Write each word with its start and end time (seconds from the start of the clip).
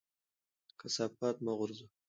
کثافات 0.79 1.35
مه 1.45 1.53
غورځوئ. 1.57 1.89